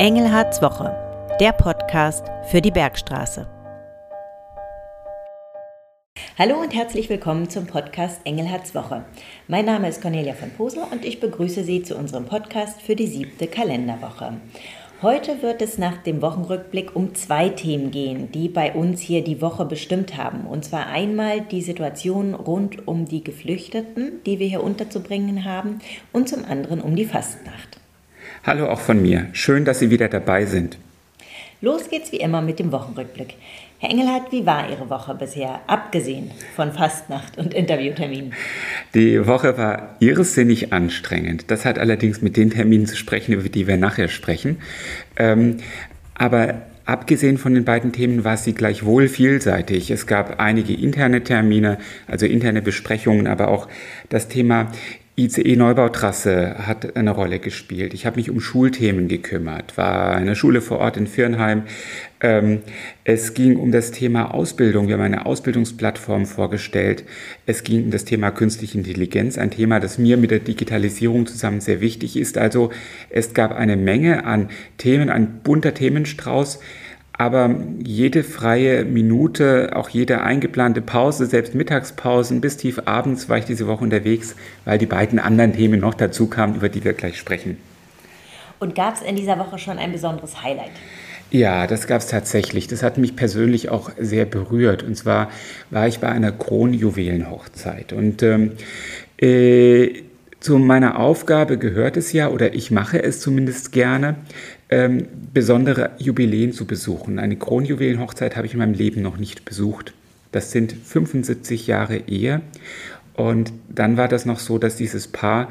Engelhards 0.00 0.62
Woche, 0.62 0.96
der 1.40 1.52
Podcast 1.52 2.24
für 2.50 2.62
die 2.62 2.70
Bergstraße. 2.70 3.46
Hallo 6.38 6.58
und 6.58 6.74
herzlich 6.74 7.10
willkommen 7.10 7.50
zum 7.50 7.66
Podcast 7.66 8.22
Engelhards 8.24 8.74
Woche. 8.74 9.04
Mein 9.46 9.66
Name 9.66 9.90
ist 9.90 10.00
Cornelia 10.00 10.32
von 10.32 10.52
Posel 10.52 10.84
und 10.90 11.04
ich 11.04 11.20
begrüße 11.20 11.64
Sie 11.64 11.82
zu 11.82 11.98
unserem 11.98 12.24
Podcast 12.24 12.80
für 12.80 12.96
die 12.96 13.08
siebte 13.08 13.46
Kalenderwoche. 13.46 14.40
Heute 15.02 15.42
wird 15.42 15.60
es 15.60 15.76
nach 15.76 15.98
dem 15.98 16.22
Wochenrückblick 16.22 16.96
um 16.96 17.14
zwei 17.14 17.50
Themen 17.50 17.90
gehen, 17.90 18.32
die 18.32 18.48
bei 18.48 18.72
uns 18.72 19.02
hier 19.02 19.22
die 19.22 19.42
Woche 19.42 19.66
bestimmt 19.66 20.16
haben. 20.16 20.46
Und 20.46 20.64
zwar 20.64 20.86
einmal 20.86 21.42
die 21.42 21.60
Situation 21.60 22.32
rund 22.32 22.88
um 22.88 23.04
die 23.04 23.22
Geflüchteten, 23.22 24.22
die 24.24 24.38
wir 24.38 24.48
hier 24.48 24.64
unterzubringen 24.64 25.44
haben, 25.44 25.80
und 26.10 26.26
zum 26.26 26.46
anderen 26.46 26.80
um 26.80 26.96
die 26.96 27.04
Fastnacht. 27.04 27.79
Hallo 28.42 28.68
auch 28.68 28.80
von 28.80 29.02
mir. 29.02 29.26
Schön, 29.32 29.66
dass 29.66 29.80
Sie 29.80 29.90
wieder 29.90 30.08
dabei 30.08 30.46
sind. 30.46 30.78
Los 31.60 31.90
geht's 31.90 32.10
wie 32.10 32.16
immer 32.16 32.40
mit 32.40 32.58
dem 32.58 32.72
Wochenrückblick. 32.72 33.34
Herr 33.78 33.90
Engelhardt, 33.90 34.32
wie 34.32 34.46
war 34.46 34.70
Ihre 34.70 34.88
Woche 34.88 35.14
bisher, 35.14 35.60
abgesehen 35.66 36.30
von 36.56 36.72
Fastnacht 36.72 37.36
und 37.36 37.52
Interviewterminen? 37.52 38.32
Die 38.94 39.26
Woche 39.26 39.58
war 39.58 39.96
irrsinnig 40.00 40.72
anstrengend. 40.72 41.50
Das 41.50 41.66
hat 41.66 41.78
allerdings 41.78 42.22
mit 42.22 42.38
den 42.38 42.48
Terminen 42.48 42.86
zu 42.86 42.96
sprechen, 42.96 43.34
über 43.34 43.46
die 43.50 43.66
wir 43.66 43.76
nachher 43.76 44.08
sprechen. 44.08 44.56
Ähm, 45.16 45.58
aber 46.14 46.62
Abgesehen 46.90 47.38
von 47.38 47.54
den 47.54 47.64
beiden 47.64 47.92
Themen 47.92 48.24
war 48.24 48.36
sie 48.36 48.52
gleichwohl 48.52 49.06
vielseitig. 49.06 49.92
Es 49.92 50.08
gab 50.08 50.40
einige 50.40 50.74
interne 50.74 51.22
Termine, 51.22 51.78
also 52.08 52.26
interne 52.26 52.62
Besprechungen, 52.62 53.28
aber 53.28 53.46
auch 53.46 53.68
das 54.08 54.26
Thema 54.26 54.72
ICE-Neubautrasse 55.24 56.66
hat 56.66 56.96
eine 56.96 57.10
Rolle 57.10 57.38
gespielt. 57.40 57.92
Ich 57.92 58.06
habe 58.06 58.16
mich 58.16 58.30
um 58.30 58.40
Schulthemen 58.40 59.08
gekümmert, 59.08 59.76
war 59.76 60.14
eine 60.14 60.34
Schule 60.34 60.60
vor 60.60 60.78
Ort 60.78 60.96
in 60.96 61.06
Firnheim. 61.06 61.64
Ähm, 62.22 62.60
es 63.04 63.34
ging 63.34 63.56
um 63.56 63.70
das 63.70 63.90
Thema 63.90 64.32
Ausbildung. 64.32 64.88
Wir 64.88 64.94
haben 64.94 65.02
eine 65.02 65.26
Ausbildungsplattform 65.26 66.26
vorgestellt. 66.26 67.04
Es 67.44 67.64
ging 67.64 67.84
um 67.84 67.90
das 67.90 68.04
Thema 68.04 68.30
künstliche 68.30 68.78
Intelligenz, 68.78 69.36
ein 69.36 69.50
Thema, 69.50 69.78
das 69.78 69.98
mir 69.98 70.16
mit 70.16 70.30
der 70.30 70.38
Digitalisierung 70.38 71.26
zusammen 71.26 71.60
sehr 71.60 71.80
wichtig 71.80 72.16
ist. 72.16 72.38
Also 72.38 72.70
es 73.10 73.34
gab 73.34 73.52
eine 73.52 73.76
Menge 73.76 74.24
an 74.24 74.48
Themen, 74.78 75.10
ein 75.10 75.40
bunter 75.42 75.74
Themenstrauß. 75.74 76.60
Aber 77.20 77.54
jede 77.84 78.24
freie 78.24 78.86
Minute, 78.86 79.72
auch 79.74 79.90
jede 79.90 80.22
eingeplante 80.22 80.80
Pause, 80.80 81.26
selbst 81.26 81.54
Mittagspausen 81.54 82.40
bis 82.40 82.56
tief 82.56 82.80
abends 82.86 83.28
war 83.28 83.36
ich 83.36 83.44
diese 83.44 83.66
Woche 83.66 83.84
unterwegs, 83.84 84.36
weil 84.64 84.78
die 84.78 84.86
beiden 84.86 85.18
anderen 85.18 85.52
Themen 85.52 85.80
noch 85.80 85.92
dazu 85.92 86.28
kamen, 86.28 86.54
über 86.54 86.70
die 86.70 86.82
wir 86.82 86.94
gleich 86.94 87.18
sprechen. 87.18 87.58
Und 88.58 88.74
gab 88.74 88.94
es 88.94 89.02
in 89.02 89.16
dieser 89.16 89.38
Woche 89.38 89.58
schon 89.58 89.76
ein 89.76 89.92
besonderes 89.92 90.42
Highlight? 90.42 90.70
Ja, 91.30 91.66
das 91.66 91.86
gab 91.86 92.00
es 92.00 92.06
tatsächlich. 92.06 92.68
Das 92.68 92.82
hat 92.82 92.96
mich 92.96 93.16
persönlich 93.16 93.68
auch 93.68 93.90
sehr 93.98 94.24
berührt. 94.24 94.82
Und 94.82 94.96
zwar 94.96 95.28
war 95.68 95.86
ich 95.86 95.98
bei 95.98 96.08
einer 96.08 96.32
Kronjuwelenhochzeit. 96.32 97.92
Und 97.92 98.22
ähm, 98.22 98.52
äh, 99.20 100.04
zu 100.40 100.58
meiner 100.58 100.98
Aufgabe 100.98 101.58
gehört 101.58 101.98
es 101.98 102.12
ja, 102.12 102.30
oder 102.30 102.54
ich 102.54 102.70
mache 102.70 103.02
es 103.02 103.20
zumindest 103.20 103.72
gerne, 103.72 104.16
ähm, 104.70 105.06
besondere 105.34 105.90
Jubiläen 105.98 106.52
zu 106.52 106.66
besuchen. 106.66 107.18
Eine 107.18 107.36
Kronjuwelenhochzeit 107.36 108.36
habe 108.36 108.46
ich 108.46 108.54
in 108.54 108.58
meinem 108.58 108.72
Leben 108.72 109.02
noch 109.02 109.18
nicht 109.18 109.44
besucht. 109.44 109.92
Das 110.32 110.50
sind 110.50 110.72
75 110.72 111.66
Jahre 111.66 111.98
Ehe. 112.08 112.40
Und 113.14 113.52
dann 113.68 113.98
war 113.98 114.08
das 114.08 114.24
noch 114.24 114.38
so, 114.38 114.56
dass 114.56 114.76
dieses 114.76 115.08
Paar 115.08 115.50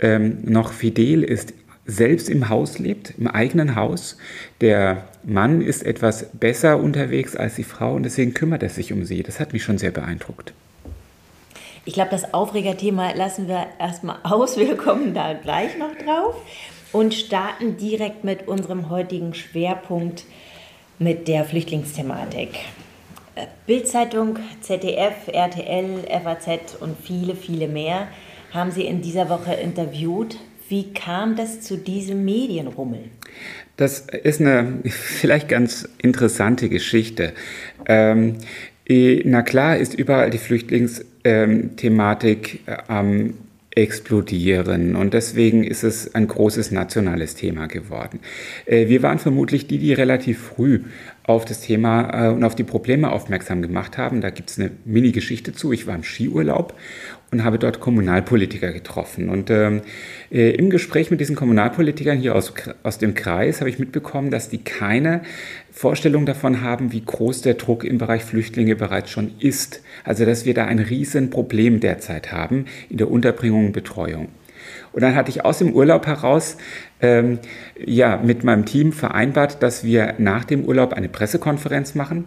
ähm, 0.00 0.38
noch 0.42 0.72
fidel 0.72 1.22
ist, 1.22 1.54
selbst 1.86 2.28
im 2.28 2.48
Haus 2.48 2.78
lebt, 2.78 3.14
im 3.18 3.28
eigenen 3.28 3.76
Haus. 3.76 4.16
Der 4.60 5.04
Mann 5.22 5.60
ist 5.60 5.84
etwas 5.84 6.26
besser 6.32 6.80
unterwegs 6.80 7.36
als 7.36 7.54
die 7.54 7.64
Frau 7.64 7.94
und 7.94 8.02
deswegen 8.02 8.34
kümmert 8.34 8.62
er 8.62 8.70
sich 8.70 8.92
um 8.92 9.04
sie. 9.04 9.22
Das 9.22 9.38
hat 9.38 9.52
mich 9.52 9.62
schon 9.62 9.78
sehr 9.78 9.92
beeindruckt. 9.92 10.54
Ich 11.86 11.94
glaube, 11.94 12.10
das 12.10 12.32
Aufregerthema 12.32 13.12
lassen 13.12 13.48
wir 13.48 13.66
erstmal 13.78 14.18
aus. 14.22 14.56
Wir 14.56 14.76
kommen 14.76 15.14
da 15.14 15.34
gleich 15.34 15.76
noch 15.78 15.94
drauf 15.96 16.36
und 16.92 17.14
starten 17.14 17.76
direkt 17.76 18.24
mit 18.24 18.48
unserem 18.48 18.88
heutigen 18.88 19.34
Schwerpunkt 19.34 20.24
mit 20.98 21.28
der 21.28 21.44
Flüchtlingsthematik. 21.44 22.50
Bildzeitung, 23.66 24.38
ZDF, 24.60 25.26
RTL, 25.26 26.04
FAZ 26.22 26.76
und 26.80 26.96
viele, 27.02 27.34
viele 27.34 27.66
mehr 27.66 28.08
haben 28.52 28.70
Sie 28.70 28.84
in 28.84 29.02
dieser 29.02 29.28
Woche 29.28 29.54
interviewt. 29.54 30.36
Wie 30.68 30.92
kam 30.92 31.36
das 31.36 31.60
zu 31.60 31.76
diesem 31.76 32.24
Medienrummel? 32.24 33.10
Das 33.76 34.00
ist 34.00 34.40
eine 34.40 34.80
vielleicht 34.88 35.48
ganz 35.48 35.88
interessante 36.00 36.68
Geschichte. 36.68 37.34
Ähm, 37.86 38.38
na 38.88 39.42
klar 39.42 39.76
ist 39.76 39.94
überall 39.94 40.30
die 40.30 40.38
Flüchtlingsthematik 40.38 42.60
ähm, 42.66 42.76
am 42.88 43.34
explodieren. 43.74 44.94
Und 44.94 45.14
deswegen 45.14 45.64
ist 45.64 45.82
es 45.82 46.14
ein 46.14 46.28
großes 46.28 46.70
nationales 46.70 47.34
Thema 47.34 47.66
geworden. 47.66 48.20
Äh, 48.66 48.88
wir 48.88 49.02
waren 49.02 49.18
vermutlich 49.18 49.66
die, 49.66 49.78
die 49.78 49.92
relativ 49.92 50.38
früh 50.38 50.82
auf 51.24 51.44
das 51.44 51.60
Thema 51.60 52.28
äh, 52.28 52.32
und 52.32 52.44
auf 52.44 52.54
die 52.54 52.62
Probleme 52.62 53.10
aufmerksam 53.10 53.62
gemacht 53.62 53.98
haben. 53.98 54.20
Da 54.20 54.30
gibt 54.30 54.50
es 54.50 54.58
eine 54.58 54.70
Mini-Geschichte 54.84 55.52
zu. 55.52 55.72
Ich 55.72 55.86
war 55.86 55.94
im 55.94 56.04
Skiurlaub 56.04 56.74
und 57.34 57.44
habe 57.44 57.58
dort 57.58 57.80
Kommunalpolitiker 57.80 58.72
getroffen. 58.72 59.28
Und 59.28 59.50
ähm, 59.50 59.82
äh, 60.30 60.50
im 60.50 60.70
Gespräch 60.70 61.10
mit 61.10 61.18
diesen 61.20 61.34
Kommunalpolitikern 61.34 62.16
hier 62.16 62.36
aus, 62.36 62.54
aus 62.84 62.98
dem 62.98 63.14
Kreis 63.14 63.60
habe 63.60 63.68
ich 63.68 63.80
mitbekommen, 63.80 64.30
dass 64.30 64.48
die 64.48 64.58
keine 64.62 65.22
Vorstellung 65.72 66.26
davon 66.26 66.60
haben, 66.60 66.92
wie 66.92 67.04
groß 67.04 67.42
der 67.42 67.54
Druck 67.54 67.82
im 67.82 67.98
Bereich 67.98 68.22
Flüchtlinge 68.22 68.76
bereits 68.76 69.10
schon 69.10 69.32
ist. 69.40 69.82
Also 70.04 70.24
dass 70.24 70.44
wir 70.44 70.54
da 70.54 70.66
ein 70.66 70.78
Riesenproblem 70.78 71.80
derzeit 71.80 72.30
haben 72.30 72.66
in 72.88 72.98
der 72.98 73.10
Unterbringung 73.10 73.66
und 73.66 73.72
Betreuung. 73.72 74.28
Und 74.92 75.02
dann 75.02 75.16
hatte 75.16 75.30
ich 75.30 75.44
aus 75.44 75.58
dem 75.58 75.72
Urlaub 75.72 76.06
heraus 76.06 76.56
ähm, 77.02 77.40
ja, 77.84 78.16
mit 78.16 78.44
meinem 78.44 78.64
Team 78.64 78.92
vereinbart, 78.92 79.60
dass 79.60 79.82
wir 79.82 80.14
nach 80.18 80.44
dem 80.44 80.64
Urlaub 80.64 80.92
eine 80.92 81.08
Pressekonferenz 81.08 81.96
machen. 81.96 82.26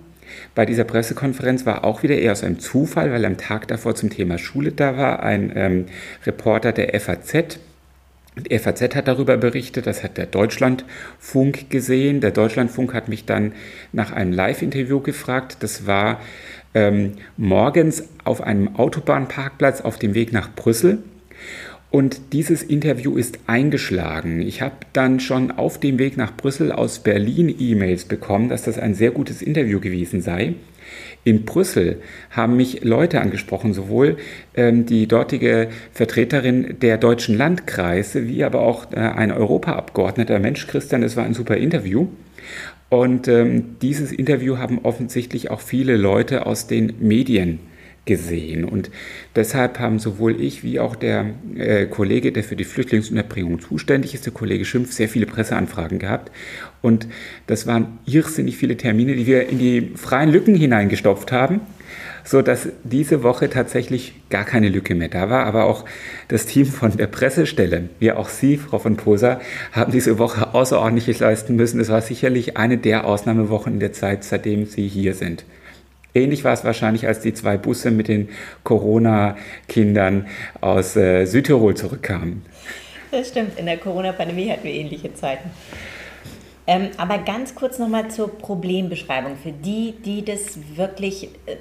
Bei 0.56 0.66
dieser 0.66 0.84
Pressekonferenz 0.84 1.66
war 1.66 1.84
auch 1.84 2.04
wieder 2.04 2.18
eher 2.18 2.32
aus 2.32 2.44
einem 2.44 2.60
Zufall, 2.60 3.12
weil 3.12 3.26
am 3.26 3.38
Tag 3.38 3.68
davor 3.68 3.96
zum 3.96 4.10
Thema 4.10 4.38
Schule 4.38 4.72
da 4.72 4.98
war 4.98 5.24
ein 5.24 5.52
ähm, 5.56 5.86
Reporter 6.26 6.72
der 6.72 7.00
FAZ, 7.00 7.60
die 8.38 8.58
FAZ 8.60 8.96
hat 8.96 9.08
darüber 9.08 9.38
berichtet, 9.38 9.88
das 9.88 10.04
hat 10.04 10.18
der 10.18 10.28
Deutschlandfunk 10.28 11.70
gesehen. 11.70 12.22
Der 12.22 12.32
Deutschlandfunk 12.32 12.94
hat 12.94 13.08
mich 13.08 13.26
dann 13.26 13.54
nach 13.94 14.12
einem 14.12 14.32
Live-Interview 14.32 15.00
gefragt. 15.00 15.58
Das 15.62 15.88
war 15.88 16.22
ähm, 16.76 17.14
morgens 17.36 18.04
auf 18.24 18.42
einem 18.42 18.76
Autobahnparkplatz 18.76 19.82
auf 19.82 19.98
dem 19.98 20.14
Weg 20.14 20.34
nach 20.34 20.54
Brüssel. 20.54 21.00
Und 21.90 22.34
dieses 22.34 22.64
Interview 22.64 23.16
ist 23.16 23.40
eingeschlagen. 23.48 24.42
Ich 24.42 24.62
habe 24.62 24.76
dann 24.92 25.20
schon 25.20 25.52
auf 25.52 25.80
dem 25.80 26.00
Weg 26.00 26.18
nach 26.18 26.36
Brüssel 26.36 26.72
aus 26.72 27.00
Berlin 27.00 27.54
E-Mails 27.58 28.06
bekommen, 28.06 28.50
dass 28.50 28.64
das 28.64 28.78
ein 28.78 28.94
sehr 28.94 29.12
gutes 29.12 29.42
Interview 29.42 29.80
gewesen 29.80 30.22
sei. 30.22 30.56
In 31.24 31.46
Brüssel 31.46 32.02
haben 32.30 32.56
mich 32.56 32.84
Leute 32.84 33.22
angesprochen, 33.22 33.74
sowohl 33.74 34.18
ähm, 34.56 34.86
die 34.86 35.08
dortige 35.08 35.70
Vertreterin 35.92 36.78
der 36.82 36.98
deutschen 36.98 37.38
Landkreise, 37.38 38.28
wie 38.28 38.44
aber 38.44 38.62
auch 38.62 38.92
äh, 38.92 38.98
ein 38.98 39.32
Europaabgeordneter. 39.32 40.40
Mensch, 40.40 40.68
Christian, 40.68 41.02
das 41.02 41.18
war 41.18 41.26
ein 41.26 41.34
super 41.34 41.58
Interview. 41.58 42.08
Und 42.90 43.28
ähm, 43.28 43.78
dieses 43.82 44.12
Interview 44.12 44.58
haben 44.58 44.80
offensichtlich 44.84 45.52
auch 45.52 45.60
viele 45.60 45.98
Leute 45.98 46.46
aus 46.46 46.68
den 46.68 46.94
Medien 47.00 47.60
gesehen. 48.08 48.66
Und 48.66 48.90
deshalb 49.36 49.80
haben 49.80 50.00
sowohl 50.00 50.42
ich 50.42 50.64
wie 50.64 50.80
auch 50.80 50.96
der 50.96 51.28
äh, 51.56 51.86
Kollege, 51.86 52.32
der 52.32 52.44
für 52.44 52.56
die 52.56 52.64
Flüchtlingsunterbringung 52.64 53.60
zuständig 53.60 54.16
ist, 54.16 54.26
der 54.26 54.34
Kollege 54.34 54.66
Schimpf, 54.66 54.92
sehr 54.92 55.10
viele 55.10 55.28
Presseanfragen 55.28 56.00
gehabt. 56.00 56.32
Und 56.82 57.08
das 57.46 57.68
waren 57.68 58.00
irrsinnig 58.06 58.58
viele 58.58 58.78
Termine, 58.78 59.16
die 59.16 59.28
wir 59.28 59.48
in 59.50 59.60
die 59.60 59.92
freien 59.96 60.32
Lücken 60.32 60.56
hineingestopft 60.56 61.32
haben 61.32 61.62
so 62.28 62.42
dass 62.42 62.68
diese 62.84 63.24
Woche 63.24 63.50
tatsächlich 63.50 64.14
gar 64.30 64.44
keine 64.44 64.68
Lücke 64.68 64.96
mehr 64.96 65.08
da 65.08 65.30
war. 65.30 65.46
Aber 65.46 65.66
auch 65.66 65.86
das 66.28 66.46
Team 66.46 66.66
von 66.66 66.98
der 66.98 67.08
Pressestelle, 67.08 67.90
wie 68.00 68.12
auch 68.12 68.28
Sie, 68.30 68.58
Frau 68.58 68.80
von 68.80 68.98
Poser, 68.98 69.40
haben 69.72 69.92
diese 69.92 70.20
Woche 70.20 70.54
außerordentlich 70.54 71.20
leisten 71.20 71.56
müssen. 71.56 71.80
Es 71.80 71.90
war 71.90 72.02
sicherlich 72.02 72.58
eine 72.58 72.78
der 72.78 73.06
Ausnahmewochen 73.06 73.74
in 73.74 73.80
der 73.80 73.94
Zeit, 73.94 74.26
seitdem 74.26 74.66
Sie 74.66 74.88
hier 74.88 75.14
sind. 75.14 75.46
Ähnlich 76.18 76.44
war 76.44 76.54
es 76.54 76.64
wahrscheinlich, 76.64 77.08
als 77.08 77.20
die 77.20 77.34
zwei 77.34 77.58
Busse 77.58 77.92
mit 77.92 78.08
den 78.08 78.30
Corona-Kindern 78.64 80.28
aus 80.62 80.96
äh, 80.96 81.26
Südtirol 81.26 81.76
zurückkamen. 81.76 82.44
Das 83.12 83.30
stimmt, 83.30 83.58
in 83.60 83.68
der 83.68 83.78
Corona-Pandemie 83.78 84.50
hatten 84.50 84.64
wir 84.64 84.74
ähnliche 84.74 85.14
Zeiten. 85.14 85.52
Ähm, 86.66 86.90
aber 86.98 87.20
ganz 87.20 87.54
kurz 87.54 87.78
nochmal 87.78 88.10
zur 88.10 88.36
Problembeschreibung. 88.36 89.38
Für 89.38 89.52
die, 89.52 89.94
die 90.04 90.26
das 90.26 90.58
wirklich 90.76 91.30
äh, 91.46 91.56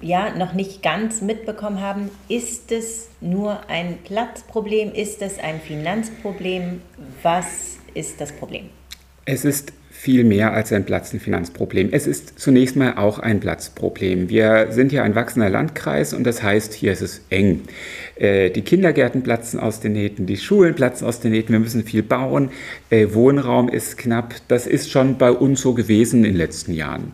ja, 0.00 0.30
noch 0.36 0.52
nicht 0.52 0.82
ganz 0.82 1.20
mitbekommen 1.20 1.80
haben, 1.80 2.10
ist 2.28 2.70
es 2.70 3.08
nur 3.20 3.68
ein 3.68 3.98
Platzproblem? 4.04 4.92
Ist 4.92 5.20
es 5.20 5.38
ein 5.38 5.60
Finanzproblem? 5.60 6.80
Was 7.22 7.78
ist 7.92 8.20
das 8.20 8.32
Problem? 8.32 8.70
Es 9.28 9.44
ist 9.44 9.72
viel 9.90 10.22
mehr 10.22 10.52
als 10.52 10.72
ein 10.72 10.84
Platzenfinanzproblem. 10.84 11.88
Es 11.90 12.06
ist 12.06 12.38
zunächst 12.38 12.76
mal 12.76 12.94
auch 12.96 13.18
ein 13.18 13.40
Platzproblem. 13.40 14.28
Wir 14.28 14.68
sind 14.70 14.92
ja 14.92 15.02
ein 15.02 15.16
wachsender 15.16 15.50
Landkreis 15.50 16.14
und 16.14 16.22
das 16.22 16.44
heißt, 16.44 16.74
hier 16.74 16.92
ist 16.92 17.02
es 17.02 17.22
eng. 17.30 17.62
Äh, 18.14 18.50
die 18.50 18.62
Kindergärten 18.62 19.24
platzen 19.24 19.58
aus 19.58 19.80
den 19.80 19.94
Nähten, 19.94 20.26
die 20.26 20.36
Schulen 20.36 20.76
platzen 20.76 21.08
aus 21.08 21.18
den 21.18 21.32
Nähten, 21.32 21.52
wir 21.52 21.58
müssen 21.58 21.82
viel 21.82 22.04
bauen, 22.04 22.50
äh, 22.90 23.08
Wohnraum 23.14 23.68
ist 23.68 23.98
knapp. 23.98 24.36
Das 24.46 24.68
ist 24.68 24.92
schon 24.92 25.18
bei 25.18 25.32
uns 25.32 25.60
so 25.60 25.74
gewesen 25.74 26.18
in 26.18 26.30
den 26.30 26.36
letzten 26.36 26.72
Jahren. 26.72 27.10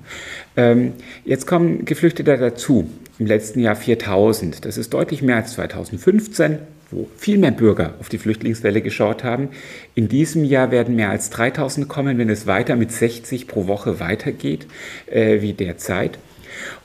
Ähm, 0.58 0.92
jetzt 1.24 1.46
kommen 1.46 1.86
Geflüchtete 1.86 2.36
dazu. 2.36 2.90
Im 3.18 3.26
letzten 3.26 3.60
Jahr 3.60 3.76
4000. 3.76 4.66
Das 4.66 4.76
ist 4.76 4.92
deutlich 4.92 5.22
mehr 5.22 5.36
als 5.36 5.52
2015 5.52 6.58
wo 6.92 7.08
viel 7.16 7.38
mehr 7.38 7.50
Bürger 7.50 7.94
auf 7.98 8.08
die 8.08 8.18
Flüchtlingswelle 8.18 8.82
geschaut 8.82 9.24
haben. 9.24 9.48
In 9.94 10.08
diesem 10.08 10.44
Jahr 10.44 10.70
werden 10.70 10.94
mehr 10.94 11.10
als 11.10 11.30
3000 11.30 11.88
kommen, 11.88 12.18
wenn 12.18 12.30
es 12.30 12.46
weiter 12.46 12.76
mit 12.76 12.92
60 12.92 13.48
pro 13.48 13.66
Woche 13.66 13.98
weitergeht, 13.98 14.66
äh, 15.06 15.40
wie 15.40 15.54
derzeit. 15.54 16.18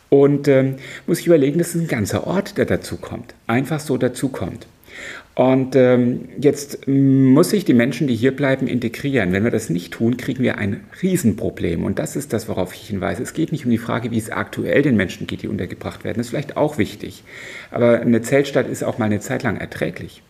Und 0.09 0.48
ähm, 0.48 0.75
muss 1.06 1.19
ich 1.19 1.27
überlegen, 1.27 1.59
das 1.59 1.75
ist 1.75 1.81
ein 1.81 1.88
ganzer 1.88 2.25
Ort, 2.25 2.57
der 2.57 2.65
dazukommt, 2.65 3.36
einfach 3.45 3.80
so 3.80 3.98
dazukommt. 3.98 4.68
Und 5.38 5.75
ähm, 5.75 6.30
jetzt 6.42 6.88
muss 6.88 7.51
sich 7.51 7.63
die 7.63 7.75
Menschen, 7.75 8.07
die 8.07 8.16
hier 8.16 8.36
bleiben, 8.36 8.66
integrieren. 8.66 9.34
Wenn 9.34 9.44
wir 9.44 9.51
das 9.51 9.69
nicht 9.69 9.94
tun, 9.94 10.18
kriegen 10.18 10.42
wir 10.42 10.57
ein 10.57 10.81
Riesenproblem. 11.04 11.84
Und 11.84 12.00
das 12.00 12.16
ist 12.16 12.34
das, 12.34 12.50
worauf 12.50 12.74
ich 12.74 12.88
hinweise. 12.88 13.22
Es 13.22 13.34
geht 13.34 13.51
nicht 13.51 13.63
um 13.63 13.69
die 13.69 13.78
Frage, 13.78 14.10
wie 14.10 14.18
es 14.18 14.31
aktuell 14.31 14.81
den 14.81 14.95
Menschen 14.95 15.28
geht, 15.28 15.44
die 15.44 15.48
untergebracht 15.48 16.04
werden. 16.04 16.18
Das 16.18 16.25
ist 16.25 16.30
vielleicht 16.31 16.57
auch 16.57 16.80
wichtig. 16.80 17.24
Aber 17.69 18.00
eine 18.00 18.24
Zeltstadt 18.24 18.68
ist 18.68 18.84
auch 18.84 18.98
mal 18.98 19.06
eine 19.06 19.19
Zeit 19.19 19.44
lang 19.44 19.57
erträglich. 19.57 20.24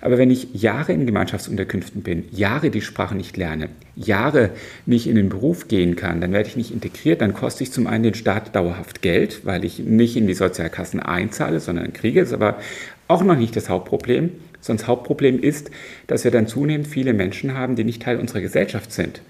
Aber 0.00 0.16
wenn 0.16 0.30
ich 0.30 0.54
Jahre 0.54 0.92
in 0.92 1.06
Gemeinschaftsunterkünften 1.06 2.02
bin, 2.02 2.26
Jahre 2.30 2.70
die 2.70 2.82
Sprache 2.82 3.16
nicht 3.16 3.36
lerne, 3.36 3.70
Jahre 3.96 4.50
nicht 4.84 5.08
in 5.08 5.16
den 5.16 5.28
Beruf 5.28 5.66
gehen 5.66 5.96
kann, 5.96 6.20
dann 6.20 6.32
werde 6.32 6.48
ich 6.48 6.56
nicht 6.56 6.70
integriert, 6.70 7.20
dann 7.20 7.34
koste 7.34 7.64
ich 7.64 7.72
zum 7.72 7.88
einen 7.88 8.04
den 8.04 8.14
Staat 8.14 8.54
dauerhaft 8.54 9.02
Geld, 9.02 9.44
weil 9.44 9.64
ich 9.64 9.80
nicht 9.80 10.16
in 10.16 10.28
die 10.28 10.34
Sozialkassen 10.34 11.00
einzahle, 11.00 11.58
sondern 11.58 11.92
kriege 11.92 12.20
es 12.20 12.32
aber 12.32 12.58
auch 13.08 13.22
noch 13.22 13.36
nicht 13.36 13.56
das 13.56 13.68
Hauptproblem, 13.68 14.30
sondern 14.60 14.80
das 14.80 14.88
Hauptproblem 14.88 15.40
ist, 15.40 15.70
dass 16.06 16.24
wir 16.24 16.30
dann 16.30 16.46
zunehmend 16.46 16.88
viele 16.88 17.12
Menschen 17.12 17.54
haben, 17.54 17.76
die 17.76 17.84
nicht 17.84 18.02
Teil 18.02 18.18
unserer 18.18 18.40
Gesellschaft 18.40 18.92
sind, 18.92 19.22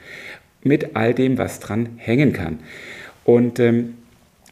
mit 0.62 0.96
all 0.96 1.14
dem, 1.14 1.38
was 1.38 1.60
dran 1.60 1.90
hängen 1.96 2.32
kann. 2.32 2.60
Und 3.24 3.58
ähm, 3.60 3.94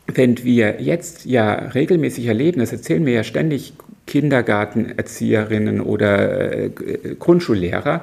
wenn 0.07 0.45
wir 0.45 0.81
jetzt 0.81 1.25
ja 1.25 1.55
regelmäßig 1.55 2.27
erleben, 2.27 2.61
das 2.61 2.73
erzählen 2.73 3.03
mir 3.03 3.15
ja 3.15 3.25
ständig 3.25 3.73
Kindergartenerzieherinnen 4.07 5.81
oder 5.81 6.53
äh, 6.53 6.71
Grundschullehrer, 7.19 8.03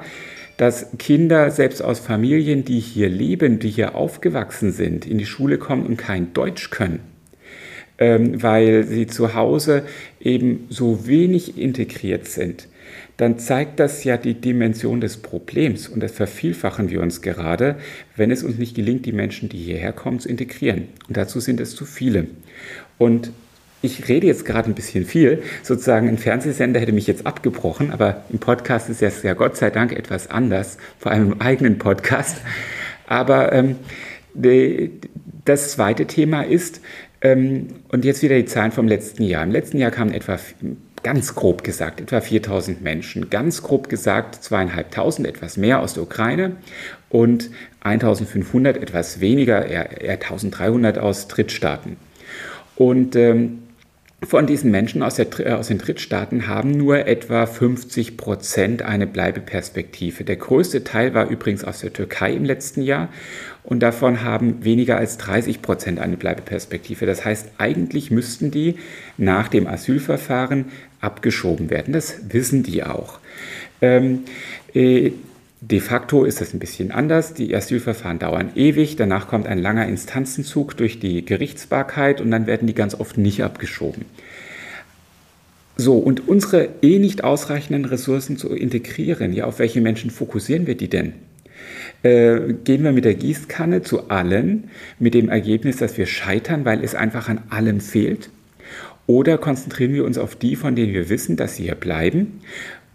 dass 0.56 0.88
Kinder 0.98 1.50
selbst 1.50 1.82
aus 1.82 2.00
Familien, 2.00 2.64
die 2.64 2.80
hier 2.80 3.08
leben, 3.08 3.58
die 3.60 3.70
hier 3.70 3.94
aufgewachsen 3.94 4.72
sind, 4.72 5.06
in 5.06 5.18
die 5.18 5.26
Schule 5.26 5.58
kommen 5.58 5.86
und 5.86 5.96
kein 5.96 6.32
Deutsch 6.32 6.70
können 6.70 7.11
weil 8.42 8.84
sie 8.84 9.06
zu 9.06 9.34
Hause 9.34 9.84
eben 10.20 10.66
so 10.68 11.06
wenig 11.06 11.58
integriert 11.58 12.26
sind, 12.26 12.68
dann 13.16 13.38
zeigt 13.38 13.78
das 13.78 14.04
ja 14.04 14.16
die 14.16 14.34
Dimension 14.34 15.00
des 15.00 15.18
Problems. 15.18 15.88
Und 15.88 16.02
das 16.02 16.12
vervielfachen 16.12 16.90
wir 16.90 17.00
uns 17.00 17.22
gerade, 17.22 17.76
wenn 18.16 18.30
es 18.30 18.42
uns 18.42 18.58
nicht 18.58 18.74
gelingt, 18.74 19.06
die 19.06 19.12
Menschen, 19.12 19.48
die 19.48 19.58
hierher 19.58 19.92
kommen, 19.92 20.18
zu 20.18 20.28
integrieren. 20.28 20.88
Und 21.08 21.16
dazu 21.16 21.38
sind 21.38 21.60
es 21.60 21.76
zu 21.76 21.84
viele. 21.84 22.26
Und 22.98 23.30
ich 23.82 24.08
rede 24.08 24.28
jetzt 24.28 24.44
gerade 24.44 24.70
ein 24.70 24.74
bisschen 24.74 25.04
viel. 25.04 25.42
Sozusagen 25.62 26.08
ein 26.08 26.18
Fernsehsender 26.18 26.80
hätte 26.80 26.92
mich 26.92 27.06
jetzt 27.06 27.26
abgebrochen, 27.26 27.90
aber 27.90 28.24
im 28.30 28.38
Podcast 28.38 28.88
ist 28.88 29.02
es 29.02 29.22
ja 29.22 29.34
Gott 29.34 29.56
sei 29.56 29.70
Dank 29.70 29.92
etwas 29.92 30.30
anders, 30.30 30.78
vor 30.98 31.12
allem 31.12 31.32
im 31.32 31.40
eigenen 31.40 31.78
Podcast. 31.78 32.38
Aber 33.06 33.52
ähm, 33.52 33.76
die, 34.34 34.92
das 35.44 35.72
zweite 35.72 36.06
Thema 36.06 36.42
ist, 36.42 36.80
ähm, 36.80 37.11
und 37.22 38.04
jetzt 38.04 38.22
wieder 38.22 38.36
die 38.36 38.46
Zahlen 38.46 38.72
vom 38.72 38.88
letzten 38.88 39.22
Jahr. 39.22 39.44
Im 39.44 39.52
letzten 39.52 39.78
Jahr 39.78 39.92
kamen 39.92 40.12
etwa, 40.12 40.38
ganz 41.04 41.34
grob 41.34 41.62
gesagt, 41.62 42.00
etwa 42.00 42.20
4000 42.20 42.82
Menschen. 42.82 43.30
Ganz 43.30 43.62
grob 43.62 43.88
gesagt 43.88 44.42
zweieinhalbtausend, 44.42 45.28
etwas 45.28 45.56
mehr 45.56 45.80
aus 45.80 45.94
der 45.94 46.02
Ukraine 46.02 46.56
und 47.10 47.50
1500, 47.80 48.76
etwas 48.76 49.20
weniger, 49.20 49.66
eher, 49.66 50.00
eher 50.00 50.14
1300 50.14 50.98
aus 50.98 51.28
Drittstaaten. 51.28 51.96
Und 52.76 53.14
ähm, 53.14 53.62
von 54.26 54.46
diesen 54.46 54.70
Menschen 54.70 55.02
aus, 55.02 55.16
der, 55.16 55.26
äh, 55.40 55.52
aus, 55.52 55.68
den 55.68 55.78
Drittstaaten 55.78 56.46
haben 56.46 56.70
nur 56.70 57.06
etwa 57.06 57.46
50 57.46 58.16
Prozent 58.16 58.82
eine 58.82 59.06
Bleibeperspektive. 59.06 60.24
Der 60.24 60.36
größte 60.36 60.84
Teil 60.84 61.12
war 61.14 61.28
übrigens 61.28 61.64
aus 61.64 61.80
der 61.80 61.92
Türkei 61.92 62.32
im 62.32 62.44
letzten 62.44 62.82
Jahr 62.82 63.08
und 63.64 63.80
davon 63.80 64.22
haben 64.22 64.64
weniger 64.64 64.96
als 64.96 65.18
30 65.18 65.62
Prozent 65.62 65.98
eine 65.98 66.16
Bleibeperspektive. 66.16 67.06
Das 67.06 67.24
heißt, 67.24 67.48
eigentlich 67.58 68.10
müssten 68.10 68.50
die 68.50 68.76
nach 69.16 69.48
dem 69.48 69.66
Asylverfahren 69.66 70.66
abgeschoben 71.00 71.70
werden. 71.70 71.92
Das 71.92 72.32
wissen 72.32 72.62
die 72.62 72.82
auch. 72.82 73.18
Ähm, 73.80 74.20
äh, 74.74 75.12
De 75.64 75.78
facto 75.78 76.24
ist 76.24 76.40
das 76.40 76.52
ein 76.52 76.58
bisschen 76.58 76.90
anders. 76.90 77.34
Die 77.34 77.54
Asylverfahren 77.54 78.18
dauern 78.18 78.50
ewig, 78.56 78.96
danach 78.96 79.28
kommt 79.28 79.46
ein 79.46 79.58
langer 79.58 79.86
Instanzenzug 79.86 80.76
durch 80.76 80.98
die 80.98 81.24
Gerichtsbarkeit 81.24 82.20
und 82.20 82.32
dann 82.32 82.48
werden 82.48 82.66
die 82.66 82.74
ganz 82.74 82.96
oft 82.96 83.16
nicht 83.16 83.44
abgeschoben. 83.44 84.06
So, 85.76 85.98
und 85.98 86.26
unsere 86.26 86.68
eh 86.82 86.98
nicht 86.98 87.22
ausreichenden 87.22 87.84
Ressourcen 87.84 88.36
zu 88.38 88.48
integrieren, 88.52 89.32
ja, 89.32 89.44
auf 89.44 89.60
welche 89.60 89.80
Menschen 89.80 90.10
fokussieren 90.10 90.66
wir 90.66 90.74
die 90.74 90.88
denn? 90.88 91.12
Äh, 92.02 92.54
gehen 92.64 92.82
wir 92.84 92.92
mit 92.92 93.04
der 93.04 93.14
Gießkanne 93.14 93.82
zu 93.82 94.08
allen, 94.08 94.70
mit 94.98 95.14
dem 95.14 95.28
Ergebnis, 95.28 95.76
dass 95.76 95.96
wir 95.96 96.06
scheitern, 96.06 96.64
weil 96.64 96.82
es 96.82 96.94
einfach 96.94 97.28
an 97.28 97.42
allem 97.50 97.80
fehlt? 97.80 98.30
Oder 99.06 99.38
konzentrieren 99.38 99.92
wir 99.94 100.04
uns 100.04 100.18
auf 100.18 100.36
die, 100.36 100.56
von 100.56 100.76
denen 100.76 100.92
wir 100.92 101.08
wissen, 101.08 101.36
dass 101.36 101.56
sie 101.56 101.64
hier 101.64 101.74
bleiben 101.74 102.40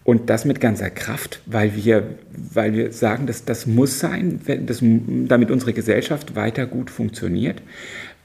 und 0.04 0.30
das 0.30 0.46
mit 0.46 0.62
ganzer 0.62 0.90
Kraft, 0.90 1.42
weil 1.46 1.75
wir, 1.75 2.04
weil 2.31 2.74
wir 2.74 2.94
sagen, 2.94 3.28
dass 3.28 3.44
das 3.44 3.68
muss 3.68 4.00
sein, 4.00 4.40
das, 4.66 4.81
damit 4.81 5.52
unsere 5.52 5.74
Gesellschaft 5.74 6.36
weiter 6.36 6.66
gut 6.66 6.90
funktioniert. 6.90 7.62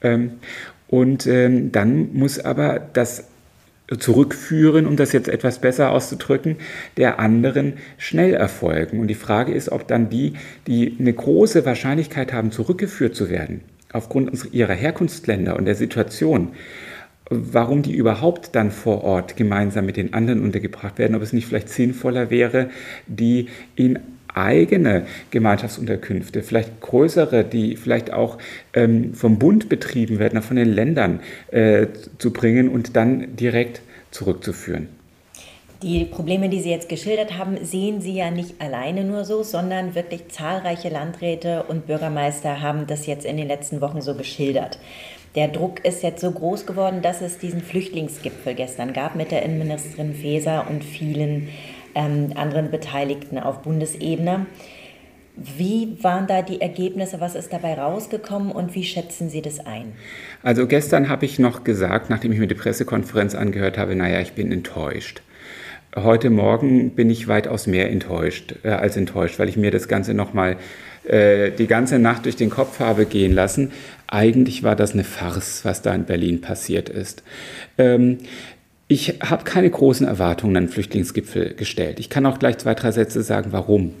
Ähm, 0.01 0.31
und 0.87 1.27
ähm, 1.27 1.73
dann 1.73 2.13
muss 2.13 2.39
aber 2.39 2.79
das 2.79 3.25
Zurückführen, 3.99 4.87
um 4.87 4.95
das 4.95 5.11
jetzt 5.11 5.27
etwas 5.27 5.59
besser 5.59 5.91
auszudrücken, 5.91 6.57
der 6.97 7.19
anderen 7.19 7.73
schnell 7.97 8.33
erfolgen. 8.33 8.99
Und 8.99 9.07
die 9.07 9.13
Frage 9.13 9.53
ist, 9.53 9.69
ob 9.69 9.87
dann 9.87 10.09
die, 10.09 10.33
die 10.67 10.95
eine 10.99 11.13
große 11.13 11.65
Wahrscheinlichkeit 11.65 12.31
haben, 12.31 12.51
zurückgeführt 12.51 13.15
zu 13.15 13.29
werden, 13.29 13.61
aufgrund 13.91 14.53
ihrer 14.53 14.73
Herkunftsländer 14.73 15.57
und 15.57 15.65
der 15.65 15.75
Situation, 15.75 16.53
warum 17.29 17.81
die 17.81 17.93
überhaupt 17.93 18.55
dann 18.55 18.71
vor 18.71 19.03
Ort 19.03 19.35
gemeinsam 19.35 19.85
mit 19.85 19.97
den 19.97 20.13
anderen 20.13 20.43
untergebracht 20.43 20.97
werden, 20.97 21.15
ob 21.15 21.21
es 21.21 21.33
nicht 21.33 21.47
vielleicht 21.47 21.69
sinnvoller 21.69 22.29
wäre, 22.29 22.69
die 23.07 23.47
in 23.75 23.99
eigene 24.33 25.05
Gemeinschaftsunterkünfte, 25.31 26.43
vielleicht 26.43 26.81
größere, 26.81 27.43
die 27.43 27.75
vielleicht 27.75 28.11
auch 28.11 28.37
ähm, 28.73 29.13
vom 29.13 29.39
Bund 29.39 29.69
betrieben 29.69 30.19
werden, 30.19 30.41
von 30.41 30.55
den 30.55 30.73
Ländern 30.73 31.19
äh, 31.51 31.87
zu 32.17 32.31
bringen 32.31 32.69
und 32.69 32.95
dann 32.95 33.35
direkt 33.35 33.81
zurückzuführen. 34.11 34.87
Die 35.83 36.05
Probleme, 36.05 36.47
die 36.47 36.61
Sie 36.61 36.69
jetzt 36.69 36.87
geschildert 36.87 37.37
haben, 37.37 37.57
sehen 37.61 37.99
Sie 37.99 38.13
ja 38.13 38.31
nicht 38.31 38.61
alleine 38.61 39.03
nur 39.03 39.25
so, 39.25 39.43
sondern 39.43 39.95
wirklich 39.95 40.29
zahlreiche 40.29 40.87
Landräte 40.87 41.63
und 41.67 41.87
Bürgermeister 41.87 42.61
haben 42.61 42.87
das 42.87 43.05
jetzt 43.05 43.25
in 43.25 43.35
den 43.35 43.49
letzten 43.49 43.81
Wochen 43.81 43.99
so 43.99 44.15
geschildert. 44.15 44.79
Der 45.35 45.49
Druck 45.49 45.83
ist 45.83 46.01
jetzt 46.03 46.21
so 46.21 46.31
groß 46.31 46.65
geworden, 46.65 47.01
dass 47.01 47.21
es 47.21 47.37
diesen 47.37 47.61
Flüchtlingsgipfel 47.61 48.53
gestern 48.53 48.93
gab 48.93 49.15
mit 49.15 49.31
der 49.31 49.43
Innenministerin 49.43 50.13
Faeser 50.13 50.67
und 50.69 50.85
vielen 50.85 51.49
ähm, 51.95 52.31
anderen 52.35 52.71
Beteiligten 52.71 53.37
auf 53.37 53.61
Bundesebene. 53.61 54.45
Wie 55.35 55.97
waren 56.01 56.27
da 56.27 56.43
die 56.43 56.61
Ergebnisse? 56.61 57.19
Was 57.19 57.33
ist 57.33 57.51
dabei 57.51 57.73
rausgekommen 57.73 58.51
und 58.51 58.75
wie 58.75 58.83
schätzen 58.83 59.29
Sie 59.29 59.41
das 59.41 59.59
ein? 59.59 59.93
Also 60.43 60.67
gestern 60.67 61.09
habe 61.09 61.25
ich 61.25 61.39
noch 61.39 61.63
gesagt, 61.63 62.11
nachdem 62.11 62.31
ich 62.31 62.39
mir 62.39 62.47
die 62.47 62.53
Pressekonferenz 62.53 63.33
angehört 63.33 63.79
habe, 63.79 63.95
naja, 63.95 64.19
ich 64.21 64.33
bin 64.33 64.51
enttäuscht. 64.51 65.23
Heute 65.95 66.29
Morgen 66.29 66.91
bin 66.91 67.09
ich 67.09 67.27
weitaus 67.27 67.67
mehr 67.67 67.91
enttäuscht 67.91 68.55
äh, 68.63 68.69
als 68.69 68.97
enttäuscht, 68.97 69.37
weil 69.37 69.49
ich 69.49 69.57
mir 69.57 69.69
das 69.69 69.87
Ganze 69.87 70.13
nochmal 70.13 70.57
äh, 71.03 71.51
die 71.51 71.67
ganze 71.67 71.99
Nacht 71.99 72.25
durch 72.25 72.35
den 72.35 72.49
Kopf 72.49 72.79
habe 72.79 73.05
gehen 73.05 73.33
lassen. 73.33 73.71
Eigentlich 74.07 74.63
war 74.63 74.75
das 74.75 74.93
eine 74.93 75.03
Farce, 75.03 75.65
was 75.65 75.81
da 75.81 75.93
in 75.93 76.05
Berlin 76.05 76.41
passiert 76.41 76.89
ist. 76.89 77.23
Ähm, 77.77 78.19
ich 78.87 79.21
habe 79.21 79.43
keine 79.43 79.69
großen 79.69 80.05
Erwartungen 80.05 80.57
an 80.57 80.65
den 80.65 80.71
Flüchtlingsgipfel 80.71 81.55
gestellt. 81.55 81.99
Ich 81.99 82.09
kann 82.09 82.25
auch 82.25 82.39
gleich 82.39 82.57
zwei, 82.57 82.73
drei 82.73 82.91
Sätze 82.91 83.23
sagen, 83.23 83.51
warum. 83.51 83.93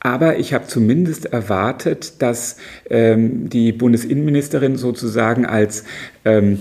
Aber 0.00 0.36
ich 0.38 0.52
habe 0.52 0.66
zumindest 0.66 1.26
erwartet, 1.26 2.20
dass 2.20 2.58
ähm, 2.90 3.48
die 3.48 3.72
Bundesinnenministerin 3.72 4.76
sozusagen 4.76 5.46
als 5.46 5.84
ähm, 6.26 6.58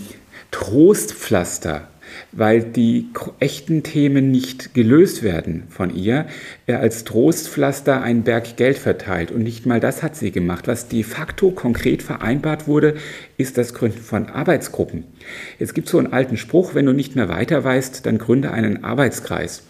Trostpflaster 0.51 1.89
weil 2.31 2.63
die 2.63 3.07
echten 3.39 3.83
Themen 3.83 4.31
nicht 4.31 4.73
gelöst 4.73 5.23
werden 5.23 5.63
von 5.69 5.95
ihr, 5.95 6.25
er 6.65 6.79
als 6.79 7.03
Trostpflaster 7.03 8.01
einen 8.01 8.23
Berg 8.23 8.57
Geld 8.57 8.77
verteilt. 8.77 9.31
Und 9.31 9.43
nicht 9.43 9.65
mal 9.65 9.79
das 9.79 10.03
hat 10.03 10.15
sie 10.15 10.31
gemacht. 10.31 10.67
Was 10.67 10.87
de 10.87 11.03
facto 11.03 11.51
konkret 11.51 12.03
vereinbart 12.03 12.67
wurde, 12.67 12.95
ist 13.37 13.57
das 13.57 13.73
Gründen 13.73 14.01
von 14.01 14.27
Arbeitsgruppen. 14.27 15.05
Jetzt 15.59 15.73
gibt 15.75 15.87
es 15.87 15.91
so 15.91 15.97
einen 15.97 16.13
alten 16.13 16.37
Spruch, 16.37 16.75
wenn 16.75 16.85
du 16.85 16.93
nicht 16.93 17.15
mehr 17.15 17.29
weiter 17.29 17.63
weißt, 17.63 18.05
dann 18.05 18.17
gründe 18.17 18.51
einen 18.51 18.83
Arbeitskreis. 18.83 19.63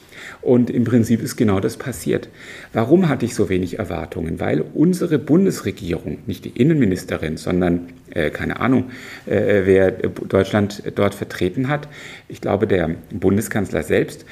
Und 0.44 0.70
im 0.70 0.84
Prinzip 0.84 1.22
ist 1.22 1.38
genau 1.38 1.62
das 1.62 1.78
passiert. 1.78 2.28
Warum 2.74 3.08
hatte 3.08 3.26
ich 3.26 3.34
so 3.34 3.48
wenig 3.48 3.80
Erwartungen? 3.80 4.42
Weil 4.42 4.62
unsere 4.74 5.18
Bundesregierung, 5.18 6.20
nicht 6.28 6.44
die 6.44 6.50
Innenministerin, 6.50 7.38
sondern 7.38 7.88
äh, 8.12 8.30
keine 8.30 8.60
Ahnung, 8.60 8.92
äh, 9.26 9.62
wer 9.64 9.92
Deutschland 9.92 10.84
dort 10.96 11.16
vertreten 11.16 11.70
hat, 11.70 11.88
ich 12.28 12.42
glaube 12.42 12.68
der 12.68 12.92
Bundeskanzler 13.12 13.84
selbst, 13.84 14.26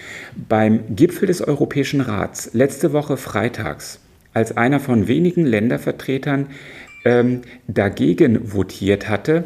beim 0.49 0.95
Gipfel 0.95 1.27
des 1.27 1.41
Europäischen 1.41 2.01
Rats 2.01 2.51
letzte 2.53 2.91
Woche 2.91 3.15
freitags 3.15 3.99
als 4.33 4.55
einer 4.57 4.79
von 4.79 5.07
wenigen 5.07 5.45
Ländervertretern 5.45 6.47
ähm, 7.05 7.41
dagegen 7.67 8.53
votiert 8.53 9.09
hatte, 9.09 9.45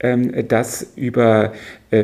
ähm, 0.00 0.48
dass 0.48 0.92
über 0.96 1.46
äh, 1.46 1.50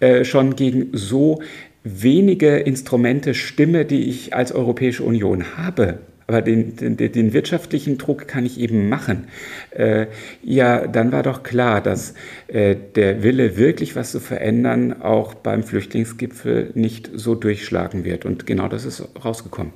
äh, 0.00 0.24
schon 0.24 0.56
gegen 0.56 0.88
so 0.92 1.42
wenige 1.84 2.56
Instrumente 2.56 3.34
stimme, 3.34 3.84
die 3.84 4.08
ich 4.08 4.34
als 4.34 4.52
Europäische 4.52 5.02
Union 5.02 5.56
habe, 5.56 5.98
aber 6.30 6.42
den, 6.42 6.76
den, 6.76 6.96
den, 6.96 7.32
wirtschaftlichen 7.32 7.98
Druck 7.98 8.28
kann 8.28 8.46
ich 8.46 8.60
eben 8.60 8.88
machen. 8.88 9.26
Äh, 9.72 10.06
ja, 10.44 10.86
dann 10.86 11.10
war 11.10 11.24
doch 11.24 11.42
klar, 11.42 11.80
dass 11.80 12.14
äh, 12.46 12.76
der 12.94 13.24
Wille, 13.24 13.56
wirklich 13.56 13.96
was 13.96 14.12
zu 14.12 14.20
verändern, 14.20 15.02
auch 15.02 15.34
beim 15.34 15.64
Flüchtlingsgipfel 15.64 16.70
nicht 16.74 17.10
so 17.12 17.34
durchschlagen 17.34 18.04
wird. 18.04 18.24
Und 18.24 18.46
genau 18.46 18.68
das 18.68 18.84
ist 18.84 19.02
rausgekommen. 19.24 19.72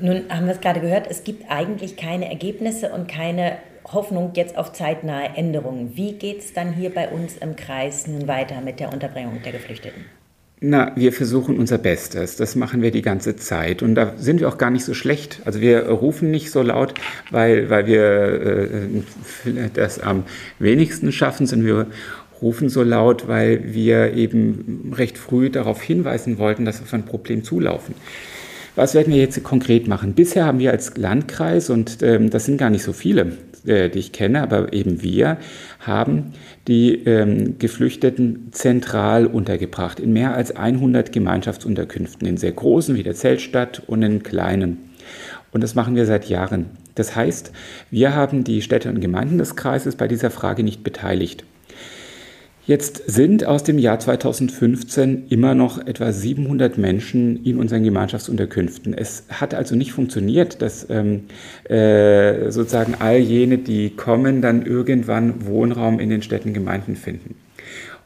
Nun 0.00 0.24
haben 0.28 0.46
wir 0.46 0.54
es 0.54 0.60
gerade 0.60 0.80
gehört, 0.80 1.06
es 1.08 1.22
gibt 1.22 1.48
eigentlich 1.48 1.96
keine 1.96 2.28
Ergebnisse 2.28 2.90
und 2.90 3.06
keine 3.06 3.58
Hoffnung 3.84 4.32
jetzt 4.34 4.58
auf 4.58 4.72
zeitnahe 4.72 5.36
Änderungen. 5.36 5.96
Wie 5.96 6.14
geht 6.14 6.40
es 6.40 6.52
dann 6.54 6.72
hier 6.72 6.90
bei 6.90 7.08
uns 7.08 7.36
im 7.36 7.54
Kreis 7.54 8.08
nun 8.08 8.26
weiter 8.26 8.60
mit 8.62 8.80
der 8.80 8.92
Unterbringung 8.92 9.42
der 9.44 9.52
Geflüchteten? 9.52 10.06
Na, 10.64 10.92
wir 10.94 11.12
versuchen 11.12 11.58
unser 11.58 11.76
Bestes. 11.76 12.36
Das 12.36 12.54
machen 12.54 12.82
wir 12.82 12.92
die 12.92 13.02
ganze 13.02 13.34
Zeit. 13.34 13.82
Und 13.82 13.96
da 13.96 14.12
sind 14.16 14.38
wir 14.38 14.48
auch 14.48 14.58
gar 14.58 14.70
nicht 14.70 14.84
so 14.84 14.94
schlecht. 14.94 15.40
Also 15.44 15.60
wir 15.60 15.88
rufen 15.88 16.30
nicht 16.30 16.52
so 16.52 16.62
laut, 16.62 16.94
weil, 17.32 17.68
weil 17.68 17.86
wir 17.88 18.70
äh, 19.44 19.70
das 19.74 19.98
am 19.98 20.22
wenigsten 20.60 21.10
schaffen, 21.10 21.48
sondern 21.48 21.66
wir 21.66 21.86
rufen 22.40 22.68
so 22.68 22.84
laut, 22.84 23.26
weil 23.26 23.74
wir 23.74 24.14
eben 24.14 24.92
recht 24.96 25.18
früh 25.18 25.50
darauf 25.50 25.82
hinweisen 25.82 26.38
wollten, 26.38 26.64
dass 26.64 26.78
wir 26.78 26.84
auf 26.84 26.94
ein 26.94 27.06
Problem 27.06 27.42
zulaufen. 27.42 27.96
Was 28.76 28.94
werden 28.94 29.12
wir 29.12 29.20
jetzt 29.20 29.42
konkret 29.42 29.88
machen? 29.88 30.14
Bisher 30.14 30.44
haben 30.44 30.60
wir 30.60 30.70
als 30.70 30.96
Landkreis, 30.96 31.70
und 31.70 32.02
ähm, 32.02 32.30
das 32.30 32.44
sind 32.44 32.56
gar 32.56 32.70
nicht 32.70 32.84
so 32.84 32.92
viele, 32.92 33.32
äh, 33.66 33.88
die 33.88 33.98
ich 33.98 34.12
kenne, 34.12 34.42
aber 34.42 34.72
eben 34.72 35.02
wir 35.02 35.38
haben 35.80 36.32
die 36.68 36.94
ähm, 37.04 37.58
Geflüchteten 37.58 38.48
zentral 38.52 39.26
untergebracht 39.26 40.00
in 40.00 40.12
mehr 40.12 40.34
als 40.34 40.54
100 40.54 41.12
Gemeinschaftsunterkünften, 41.12 42.26
in 42.26 42.36
sehr 42.36 42.52
großen 42.52 42.96
wie 42.96 43.02
der 43.02 43.14
Zeltstadt 43.14 43.82
und 43.86 44.02
in 44.02 44.22
kleinen. 44.22 44.78
Und 45.52 45.62
das 45.62 45.74
machen 45.74 45.96
wir 45.96 46.06
seit 46.06 46.28
Jahren. 46.28 46.66
Das 46.94 47.14
heißt, 47.16 47.52
wir 47.90 48.14
haben 48.14 48.44
die 48.44 48.62
Städte 48.62 48.88
und 48.88 49.00
Gemeinden 49.00 49.38
des 49.38 49.56
Kreises 49.56 49.96
bei 49.96 50.08
dieser 50.08 50.30
Frage 50.30 50.62
nicht 50.62 50.82
beteiligt. 50.82 51.44
Jetzt 52.64 53.10
sind 53.10 53.44
aus 53.44 53.64
dem 53.64 53.76
Jahr 53.76 53.98
2015 53.98 55.26
immer 55.30 55.56
noch 55.56 55.84
etwa 55.84 56.12
700 56.12 56.78
Menschen 56.78 57.44
in 57.44 57.58
unseren 57.58 57.82
Gemeinschaftsunterkünften. 57.82 58.94
Es 58.94 59.24
hat 59.28 59.52
also 59.52 59.74
nicht 59.74 59.92
funktioniert, 59.92 60.62
dass 60.62 60.88
ähm, 60.88 61.24
äh, 61.64 62.52
sozusagen 62.52 62.94
all 63.00 63.18
jene, 63.18 63.58
die 63.58 63.90
kommen, 63.90 64.42
dann 64.42 64.64
irgendwann 64.64 65.44
Wohnraum 65.44 65.98
in 65.98 66.08
den 66.08 66.22
Städten, 66.22 66.54
Gemeinden 66.54 66.94
finden. 66.94 67.34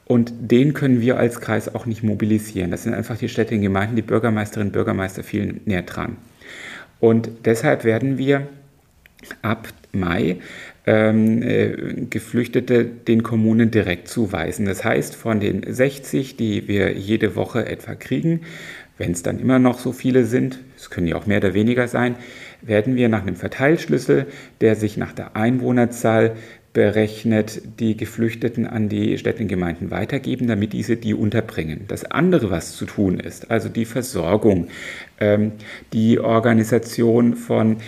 Und 0.07 0.33
den 0.39 0.73
können 0.73 1.03
wir 1.03 1.19
als 1.19 1.41
Kreis 1.41 1.75
auch 1.75 1.85
nicht 1.85 2.03
mobilisieren. 2.03 2.71
Das 2.71 2.85
sind 2.85 2.95
einfach 2.95 3.19
die 3.19 3.29
Städte 3.29 3.55
und 3.57 3.61
Gemeinden, 3.61 3.97
die 3.97 4.03
Bürgermeisterinnen 4.03 4.69
und 4.69 4.73
Bürgermeister 4.73 5.23
viel 5.23 5.61
näher 5.67 5.83
dran. 5.83 6.17
Und 6.99 7.29
deshalb 7.45 7.85
werden 7.85 8.17
wir 8.17 8.47
ab 9.43 9.69
Mai 9.99 10.39
ähm, 10.87 11.43
äh, 11.43 12.07
Geflüchtete 12.09 12.85
den 12.85 13.23
Kommunen 13.23 13.71
direkt 13.71 14.09
zuweisen. 14.09 14.67
Das 14.67 14.85
heißt, 14.85 15.17
von 15.17 15.41
den 15.41 15.63
60, 15.67 16.37
die 16.37 16.69
wir 16.69 16.93
jede 16.93 17.37
Woche 17.37 17.67
etwa 17.67 17.95
kriegen, 17.95 18.43
wenn 18.99 19.13
es 19.13 19.23
dann 19.23 19.39
immer 19.39 19.59
noch 19.59 19.79
so 19.79 19.93
viele 19.93 20.25
sind, 20.25 20.61
es 20.77 20.89
können 20.89 21.07
ja 21.07 21.17
auch 21.17 21.27
mehr 21.27 21.39
oder 21.39 21.55
weniger 21.55 21.87
sein, 21.87 22.17
werden 22.63 22.97
wir 22.97 23.09
nach 23.09 23.23
einem 23.23 23.37
Verteilschlüssel, 23.37 24.27
der 24.61 24.75
sich 24.75 24.97
nach 24.97 25.13
der 25.13 25.37
Einwohnerzahl 25.37 26.37
berechnet, 26.73 27.63
die 27.81 27.97
Geflüchteten 27.97 28.67
an 28.67 28.91
die 28.91 29.17
Städte 29.17 29.43
und 29.43 29.49
Gemeinden 29.49 29.91
weitergeben, 29.91 30.47
damit 30.47 30.75
diese 30.75 30.97
die 30.97 31.15
unterbringen. 31.15 31.87
Das 31.89 32.05
andere, 32.05 32.51
was 32.51 32.77
zu 32.77 32.85
tun 32.85 33.19
ist, 33.19 33.51
also 33.51 33.71
die 33.71 33.87
Versorgung, 33.87 34.69
ähm, 35.19 35.53
die 35.95 36.19
Organisation 36.19 37.35
von 37.35 37.79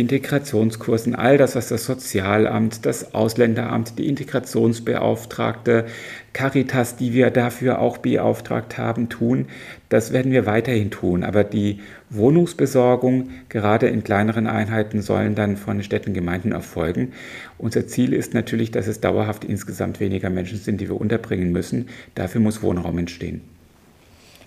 Integrationskursen, 0.00 1.14
all 1.14 1.38
das, 1.38 1.54
was 1.54 1.68
das 1.68 1.84
Sozialamt, 1.84 2.84
das 2.86 3.14
Ausländeramt, 3.14 3.98
die 3.98 4.08
Integrationsbeauftragte, 4.08 5.86
Caritas, 6.32 6.96
die 6.96 7.12
wir 7.12 7.30
dafür 7.30 7.80
auch 7.80 7.98
beauftragt 7.98 8.78
haben, 8.78 9.08
tun, 9.08 9.46
das 9.88 10.12
werden 10.12 10.32
wir 10.32 10.46
weiterhin 10.46 10.90
tun. 10.90 11.24
Aber 11.24 11.44
die 11.44 11.80
Wohnungsbesorgung, 12.08 13.30
gerade 13.48 13.88
in 13.88 14.02
kleineren 14.02 14.46
Einheiten, 14.46 15.02
sollen 15.02 15.34
dann 15.34 15.56
von 15.56 15.82
Städten 15.82 16.14
Gemeinden 16.14 16.52
erfolgen. 16.52 17.12
Unser 17.58 17.86
Ziel 17.86 18.12
ist 18.12 18.34
natürlich, 18.34 18.70
dass 18.70 18.86
es 18.86 19.00
dauerhaft 19.00 19.44
insgesamt 19.44 20.00
weniger 20.00 20.30
Menschen 20.30 20.58
sind, 20.58 20.80
die 20.80 20.88
wir 20.88 21.00
unterbringen 21.00 21.52
müssen. 21.52 21.88
Dafür 22.14 22.40
muss 22.40 22.62
Wohnraum 22.62 22.98
entstehen. 22.98 23.42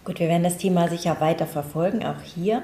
Gut, 0.06 0.20
wir 0.20 0.28
werden 0.28 0.44
das 0.44 0.58
Thema 0.58 0.90
sicher 0.90 1.22
weiter 1.22 1.48
verfolgen, 1.48 2.04
auch 2.04 2.22
hier. 2.22 2.64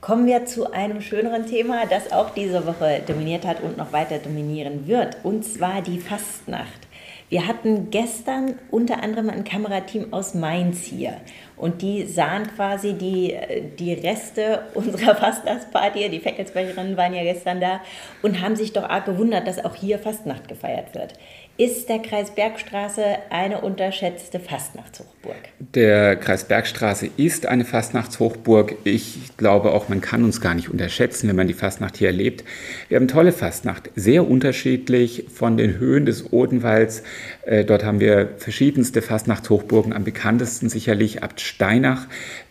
Kommen 0.00 0.24
wir 0.26 0.46
zu 0.46 0.72
einem 0.72 1.02
schöneren 1.02 1.44
Thema, 1.44 1.84
das 1.84 2.10
auch 2.10 2.30
diese 2.30 2.66
Woche 2.66 3.02
dominiert 3.06 3.44
hat 3.44 3.62
und 3.62 3.76
noch 3.76 3.92
weiter 3.92 4.18
dominieren 4.18 4.86
wird, 4.86 5.18
und 5.24 5.44
zwar 5.44 5.82
die 5.82 5.98
Fastnacht. 5.98 6.88
Wir 7.28 7.46
hatten 7.46 7.90
gestern 7.90 8.54
unter 8.70 9.02
anderem 9.02 9.28
ein 9.28 9.44
Kamerateam 9.44 10.12
aus 10.12 10.32
Mainz 10.32 10.84
hier 10.84 11.20
und 11.56 11.82
die 11.82 12.06
sahen 12.06 12.48
quasi 12.56 12.94
die, 12.94 13.36
die 13.78 13.92
Reste 13.92 14.62
unserer 14.74 15.14
Fastnachtsparty, 15.14 16.08
die 16.08 16.18
Feckelsbrecherinnen 16.18 16.96
waren 16.96 17.14
ja 17.14 17.22
gestern 17.22 17.60
da 17.60 17.80
und 18.22 18.40
haben 18.40 18.56
sich 18.56 18.72
doch 18.72 18.88
arg 18.88 19.04
gewundert, 19.04 19.46
dass 19.46 19.62
auch 19.62 19.74
hier 19.74 19.98
Fastnacht 19.98 20.48
gefeiert 20.48 20.94
wird 20.94 21.12
ist 21.60 21.90
der 21.90 21.98
Kreis 21.98 22.30
Bergstraße 22.30 23.04
eine 23.28 23.60
unterschätzte 23.60 24.40
Fastnachtshochburg? 24.40 25.36
Der 25.74 26.16
Kreis 26.16 26.44
Bergstraße 26.44 27.10
ist 27.18 27.44
eine 27.44 27.66
Fastnachtshochburg. 27.66 28.76
Ich 28.84 29.36
glaube 29.36 29.72
auch, 29.72 29.90
man 29.90 30.00
kann 30.00 30.24
uns 30.24 30.40
gar 30.40 30.54
nicht 30.54 30.70
unterschätzen, 30.70 31.28
wenn 31.28 31.36
man 31.36 31.48
die 31.48 31.52
Fastnacht 31.52 31.98
hier 31.98 32.08
erlebt. 32.08 32.44
Wir 32.88 32.96
haben 32.96 33.08
tolle 33.08 33.32
Fastnacht, 33.32 33.90
sehr 33.94 34.26
unterschiedlich 34.26 35.26
von 35.30 35.58
den 35.58 35.78
Höhen 35.78 36.06
des 36.06 36.32
Odenwalds. 36.32 37.02
Äh, 37.44 37.66
dort 37.66 37.84
haben 37.84 38.00
wir 38.00 38.30
verschiedenste 38.38 39.02
Fastnachtshochburgen, 39.02 39.92
am 39.92 40.04
bekanntesten 40.04 40.70
sicherlich 40.70 41.22
Abt 41.22 41.42
Steinach 41.42 42.06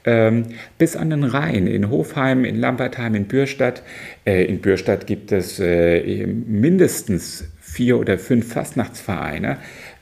ähm, 0.06 0.50
bis 0.78 0.96
an 0.96 1.10
den 1.10 1.24
Rhein, 1.24 1.66
in 1.66 1.90
Hofheim, 1.90 2.46
in 2.46 2.60
Lambertheim, 2.60 3.16
in 3.16 3.26
Bürstadt. 3.26 3.82
Äh, 4.24 4.46
in 4.46 4.60
Bürstadt 4.60 5.08
gibt 5.08 5.32
es 5.32 5.60
äh, 5.60 6.28
mindestens 6.28 7.46
vier 7.72 8.00
oder 8.00 8.18
fünf 8.18 8.52
Fastnachtsvereine 8.52 9.58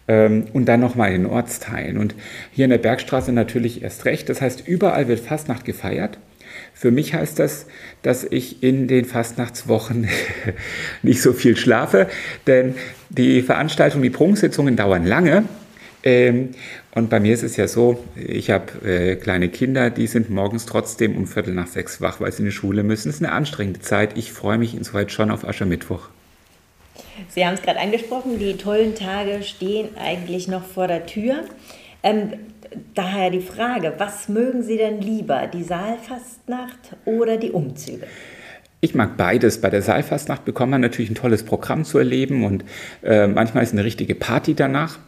ähm, 0.07 0.45
und 0.53 0.65
dann 0.65 0.79
nochmal 0.79 1.13
in 1.13 1.23
den 1.23 1.31
Ortsteilen. 1.31 1.97
Und 1.97 2.15
hier 2.51 2.65
in 2.65 2.71
der 2.71 2.77
Bergstraße 2.77 3.31
natürlich 3.31 3.83
erst 3.83 4.05
recht. 4.05 4.29
Das 4.29 4.41
heißt, 4.41 4.67
überall 4.67 5.07
wird 5.07 5.19
Fastnacht 5.19 5.65
gefeiert. 5.65 6.17
Für 6.73 6.91
mich 6.91 7.13
heißt 7.13 7.39
das, 7.39 7.65
dass 8.03 8.23
ich 8.23 8.63
in 8.63 8.87
den 8.87 9.05
Fastnachtswochen 9.05 10.07
nicht 11.01 11.21
so 11.21 11.33
viel 11.33 11.57
schlafe, 11.57 12.07
denn 12.45 12.75
die 13.09 13.41
Veranstaltungen, 13.41 14.03
die 14.03 14.09
Prunksitzungen 14.09 14.75
dauern 14.75 15.05
lange. 15.05 15.43
Ähm, 16.03 16.49
und 16.93 17.09
bei 17.09 17.19
mir 17.19 17.33
ist 17.33 17.43
es 17.43 17.57
ja 17.57 17.67
so, 17.67 18.03
ich 18.15 18.49
habe 18.49 18.87
äh, 18.87 19.15
kleine 19.15 19.49
Kinder, 19.49 19.89
die 19.89 20.07
sind 20.07 20.29
morgens 20.29 20.65
trotzdem 20.65 21.15
um 21.15 21.27
Viertel 21.27 21.53
nach 21.53 21.67
sechs 21.67 22.01
wach, 22.01 22.21
weil 22.21 22.31
sie 22.31 22.39
in 22.39 22.45
die 22.45 22.51
Schule 22.51 22.83
müssen. 22.83 23.09
Es 23.09 23.15
ist 23.15 23.23
eine 23.23 23.33
anstrengende 23.33 23.81
Zeit. 23.81 24.17
Ich 24.17 24.31
freue 24.31 24.57
mich 24.57 24.75
insoweit 24.75 25.11
schon 25.11 25.31
auf 25.31 25.47
Aschermittwoch. 25.47 26.09
Sie 27.29 27.45
haben 27.45 27.55
es 27.55 27.61
gerade 27.61 27.79
angesprochen, 27.79 28.39
die 28.39 28.57
tollen 28.57 28.95
Tage 28.95 29.43
stehen 29.43 29.89
eigentlich 29.97 30.47
noch 30.47 30.63
vor 30.63 30.87
der 30.87 31.05
Tür. 31.05 31.43
Ähm, 32.03 32.33
daher 32.93 33.29
die 33.29 33.41
Frage, 33.41 33.93
was 33.97 34.29
mögen 34.29 34.63
Sie 34.63 34.77
denn 34.77 35.01
lieber, 35.01 35.47
die 35.47 35.63
Saalfastnacht 35.63 36.95
oder 37.05 37.37
die 37.37 37.51
Umzüge? 37.51 38.07
Ich 38.79 38.93
mag 38.93 39.17
beides. 39.17 39.59
Bei 39.59 39.71
der 39.71 39.81
Saalfastnacht 39.81 40.45
bekommt 40.45 40.71
man 40.71 40.81
natürlich 40.81 41.09
ein 41.09 41.15
tolles 41.15 41.43
Programm 41.43 41.83
zu 41.83 41.97
erleben 41.97 42.45
und 42.45 42.63
äh, 43.03 43.25
manchmal 43.25 43.63
ist 43.63 43.73
eine 43.73 43.83
richtige 43.83 44.13
Party 44.13 44.53
danach. 44.53 44.99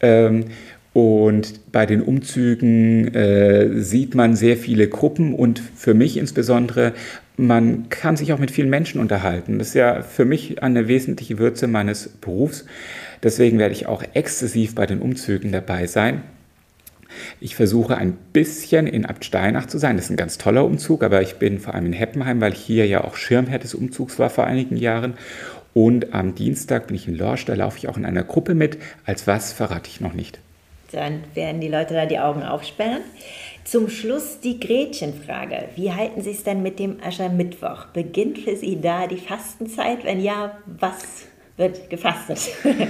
Ähm, 0.00 0.46
und 0.96 1.72
bei 1.72 1.84
den 1.84 2.00
Umzügen 2.00 3.14
äh, 3.14 3.82
sieht 3.82 4.14
man 4.14 4.34
sehr 4.34 4.56
viele 4.56 4.88
Gruppen 4.88 5.34
und 5.34 5.58
für 5.58 5.92
mich 5.92 6.16
insbesondere, 6.16 6.94
man 7.36 7.90
kann 7.90 8.16
sich 8.16 8.32
auch 8.32 8.38
mit 8.38 8.50
vielen 8.50 8.70
Menschen 8.70 8.98
unterhalten. 8.98 9.58
Das 9.58 9.68
ist 9.68 9.74
ja 9.74 10.00
für 10.00 10.24
mich 10.24 10.62
eine 10.62 10.88
wesentliche 10.88 11.38
Würze 11.38 11.66
meines 11.66 12.08
Berufs. 12.08 12.64
Deswegen 13.22 13.58
werde 13.58 13.74
ich 13.74 13.84
auch 13.84 14.02
exzessiv 14.14 14.74
bei 14.74 14.86
den 14.86 15.00
Umzügen 15.00 15.52
dabei 15.52 15.86
sein. 15.86 16.22
Ich 17.40 17.56
versuche 17.56 17.98
ein 17.98 18.16
bisschen 18.32 18.86
in 18.86 19.04
Abt 19.04 19.26
Steinach 19.26 19.66
zu 19.66 19.76
sein. 19.76 19.96
Das 19.96 20.06
ist 20.06 20.12
ein 20.12 20.16
ganz 20.16 20.38
toller 20.38 20.64
Umzug, 20.64 21.04
aber 21.04 21.20
ich 21.20 21.34
bin 21.34 21.58
vor 21.58 21.74
allem 21.74 21.84
in 21.84 21.92
Heppenheim, 21.92 22.40
weil 22.40 22.54
hier 22.54 22.86
ja 22.86 23.04
auch 23.04 23.16
Schirmherr 23.16 23.58
des 23.58 23.74
Umzugs 23.74 24.18
war 24.18 24.30
vor 24.30 24.46
einigen 24.46 24.78
Jahren. 24.78 25.12
Und 25.74 26.14
am 26.14 26.34
Dienstag 26.34 26.86
bin 26.86 26.96
ich 26.96 27.06
in 27.06 27.18
Lorsch, 27.18 27.44
da 27.44 27.52
laufe 27.52 27.76
ich 27.76 27.86
auch 27.86 27.98
in 27.98 28.06
einer 28.06 28.24
Gruppe 28.24 28.54
mit. 28.54 28.78
Als 29.04 29.26
was 29.26 29.52
verrate 29.52 29.90
ich 29.90 30.00
noch 30.00 30.14
nicht. 30.14 30.40
Dann 30.92 31.24
werden 31.34 31.60
die 31.60 31.68
Leute 31.68 31.94
da 31.94 32.06
die 32.06 32.18
Augen 32.18 32.42
aufsperren. 32.42 33.02
Zum 33.64 33.88
Schluss 33.88 34.38
die 34.40 34.60
Gretchenfrage. 34.60 35.64
Wie 35.74 35.92
halten 35.92 36.22
Sie 36.22 36.30
es 36.30 36.44
denn 36.44 36.62
mit 36.62 36.78
dem 36.78 37.02
Aschermittwoch? 37.02 37.86
Beginnt 37.86 38.38
für 38.38 38.56
Sie 38.56 38.80
da 38.80 39.06
die 39.06 39.16
Fastenzeit? 39.16 40.04
Wenn 40.04 40.20
ja, 40.20 40.56
was 40.66 41.26
wird 41.56 41.90
gefastet? 41.90 42.38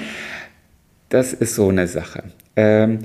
das 1.09 1.33
ist 1.33 1.55
so 1.55 1.69
eine 1.69 1.87
Sache. 1.87 2.25
Ähm, 2.57 2.99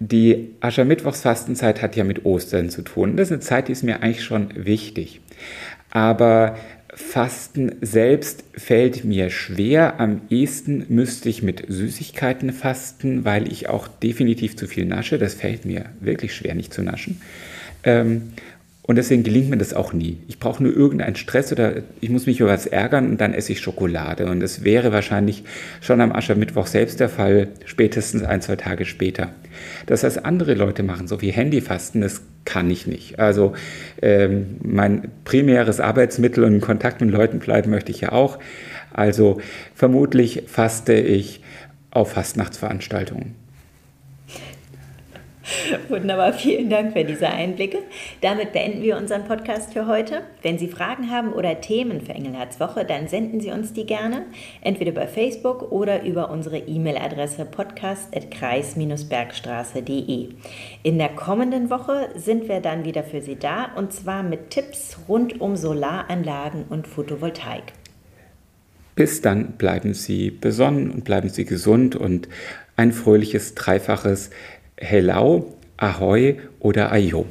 die 0.00 0.56
Aschermittwochsfastenzeit 0.60 1.80
hat 1.80 1.94
ja 1.94 2.02
mit 2.02 2.24
Ostern 2.24 2.70
zu 2.70 2.82
tun. 2.82 3.16
Das 3.16 3.28
ist 3.28 3.32
eine 3.32 3.40
Zeit, 3.40 3.68
die 3.68 3.72
ist 3.72 3.84
mir 3.84 4.02
eigentlich 4.02 4.24
schon 4.24 4.48
wichtig. 4.56 5.20
Aber 5.90 6.56
Fasten 6.94 7.76
selbst 7.80 8.44
fällt 8.54 9.04
mir 9.04 9.30
schwer. 9.30 9.98
Am 9.98 10.20
ehesten 10.28 10.84
müsste 10.90 11.30
ich 11.30 11.42
mit 11.42 11.64
Süßigkeiten 11.66 12.52
fasten, 12.52 13.24
weil 13.24 13.50
ich 13.50 13.70
auch 13.70 13.88
definitiv 13.88 14.56
zu 14.56 14.66
viel 14.66 14.84
nasche. 14.84 15.18
Das 15.18 15.32
fällt 15.32 15.64
mir 15.64 15.86
wirklich 16.00 16.34
schwer, 16.34 16.54
nicht 16.54 16.74
zu 16.74 16.82
naschen. 16.82 17.22
Ähm, 17.84 18.32
und 18.84 18.96
deswegen 18.96 19.22
gelingt 19.22 19.48
mir 19.48 19.58
das 19.58 19.74
auch 19.74 19.92
nie. 19.92 20.18
Ich 20.26 20.40
brauche 20.40 20.60
nur 20.60 20.74
irgendeinen 20.74 21.14
Stress 21.14 21.52
oder 21.52 21.82
ich 22.00 22.10
muss 22.10 22.26
mich 22.26 22.40
über 22.40 22.50
was 22.50 22.66
ärgern 22.66 23.10
und 23.10 23.20
dann 23.20 23.32
esse 23.32 23.52
ich 23.52 23.60
Schokolade. 23.60 24.26
Und 24.26 24.40
das 24.40 24.64
wäre 24.64 24.92
wahrscheinlich 24.92 25.44
schon 25.80 26.00
am 26.00 26.10
Aschermittwoch 26.10 26.66
selbst 26.66 26.98
der 26.98 27.08
Fall, 27.08 27.48
spätestens 27.64 28.24
ein, 28.24 28.42
zwei 28.42 28.56
Tage 28.56 28.84
später. 28.84 29.30
Das 29.86 30.02
heißt, 30.02 30.24
andere 30.24 30.54
Leute 30.54 30.82
machen 30.82 31.06
so 31.06 31.22
wie 31.22 31.30
Handyfasten, 31.30 32.00
das 32.00 32.22
kann 32.44 32.68
ich 32.70 32.88
nicht. 32.88 33.20
Also 33.20 33.52
ähm, 34.00 34.56
mein 34.64 35.12
primäres 35.24 35.78
Arbeitsmittel 35.78 36.42
und 36.42 36.60
Kontakt 36.60 37.00
mit 37.00 37.10
Leuten 37.12 37.38
bleiben 37.38 37.70
möchte 37.70 37.92
ich 37.92 38.00
ja 38.00 38.10
auch. 38.10 38.40
Also 38.92 39.40
vermutlich 39.76 40.42
faste 40.48 40.94
ich 40.94 41.40
auf 41.92 42.12
Fastnachtsveranstaltungen. 42.12 43.41
Wunderbar, 45.88 46.32
vielen 46.32 46.70
Dank 46.70 46.92
für 46.92 47.04
diese 47.04 47.28
Einblicke. 47.28 47.78
Damit 48.20 48.52
beenden 48.52 48.82
wir 48.82 48.96
unseren 48.96 49.24
Podcast 49.24 49.72
für 49.72 49.86
heute. 49.86 50.22
Wenn 50.42 50.58
Sie 50.58 50.66
Fragen 50.68 51.10
haben 51.10 51.32
oder 51.32 51.60
Themen 51.60 52.00
für 52.00 52.12
Engelherzwoche, 52.12 52.84
dann 52.84 53.08
senden 53.08 53.40
Sie 53.40 53.50
uns 53.50 53.72
die 53.72 53.86
gerne, 53.86 54.26
entweder 54.60 54.92
bei 54.92 55.06
Facebook 55.06 55.72
oder 55.72 56.04
über 56.04 56.30
unsere 56.30 56.58
E-Mail-Adresse 56.58 57.46
podcast.kreis-bergstraße.de. 57.46 60.28
In 60.82 60.98
der 60.98 61.08
kommenden 61.10 61.70
Woche 61.70 62.08
sind 62.16 62.48
wir 62.48 62.58
dann 62.60 62.84
wieder 62.84 63.04
für 63.04 63.20
Sie 63.20 63.36
da 63.36 63.70
und 63.76 63.92
zwar 63.92 64.22
mit 64.22 64.50
Tipps 64.50 64.98
rund 65.08 65.40
um 65.40 65.56
Solaranlagen 65.56 66.64
und 66.68 66.86
Photovoltaik. 66.86 67.72
Bis 68.94 69.22
dann 69.22 69.52
bleiben 69.52 69.94
Sie 69.94 70.30
besonnen 70.30 70.90
und 70.90 71.04
bleiben 71.04 71.30
Sie 71.30 71.46
gesund 71.46 71.96
und 71.96 72.28
ein 72.76 72.92
fröhliches 72.92 73.54
Dreifaches 73.54 74.28
Hello, 74.78 75.58
Ahoi 75.76 76.40
oder 76.60 76.90
Ayo. 76.92 77.26